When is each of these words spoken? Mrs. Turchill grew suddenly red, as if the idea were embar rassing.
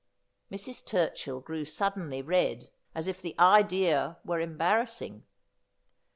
Mrs. 0.51 0.83
Turchill 0.83 1.41
grew 1.43 1.63
suddenly 1.63 2.23
red, 2.23 2.71
as 2.95 3.07
if 3.07 3.21
the 3.21 3.35
idea 3.37 4.17
were 4.25 4.39
embar 4.39 4.81
rassing. 4.83 5.21